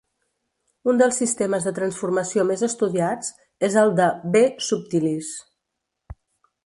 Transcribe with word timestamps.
Un 0.93 1.01
dels 1.01 1.19
sistemes 1.21 1.67
de 1.67 1.73
transformació 1.81 2.45
més 2.53 2.65
estudiats 2.69 3.31
és 3.71 3.77
el 3.83 3.93
de 4.01 4.09
"B. 4.37 4.43
subtilis". 4.71 5.31